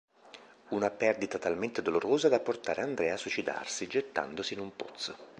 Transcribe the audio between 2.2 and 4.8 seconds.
da portare Andrea a suicidarsi, gettandosi in un